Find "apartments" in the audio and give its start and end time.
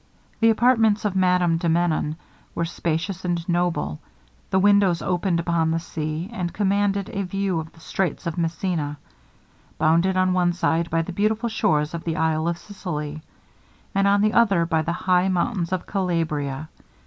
0.49-1.05